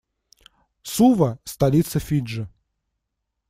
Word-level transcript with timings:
Сува- 0.83 1.37
столица 1.45 1.99
Фиджи. 1.99 2.47